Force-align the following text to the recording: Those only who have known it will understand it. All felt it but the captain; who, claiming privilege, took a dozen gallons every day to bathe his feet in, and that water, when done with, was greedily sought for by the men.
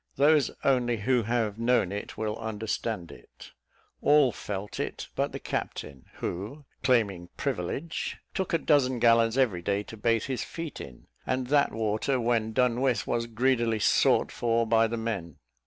Those 0.15 0.49
only 0.63 0.97
who 0.97 1.21
have 1.21 1.59
known 1.59 1.91
it 1.91 2.17
will 2.17 2.35
understand 2.39 3.11
it. 3.11 3.51
All 4.01 4.31
felt 4.31 4.79
it 4.79 5.09
but 5.15 5.31
the 5.31 5.37
captain; 5.37 6.05
who, 6.15 6.65
claiming 6.81 7.29
privilege, 7.37 8.17
took 8.33 8.51
a 8.51 8.57
dozen 8.57 8.97
gallons 8.97 9.37
every 9.37 9.61
day 9.61 9.83
to 9.83 9.95
bathe 9.95 10.23
his 10.23 10.43
feet 10.43 10.81
in, 10.81 11.05
and 11.27 11.45
that 11.49 11.71
water, 11.71 12.19
when 12.19 12.51
done 12.51 12.81
with, 12.81 13.05
was 13.05 13.27
greedily 13.27 13.77
sought 13.77 14.31
for 14.31 14.65
by 14.65 14.87
the 14.87 14.97
men. 14.97 15.37